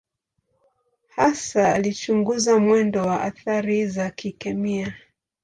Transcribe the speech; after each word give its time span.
Hasa 1.09 1.73
alichunguza 1.73 2.59
mwendo 2.59 3.01
wa 3.01 3.21
athari 3.21 3.87
za 3.87 4.09
kikemia. 4.09 4.95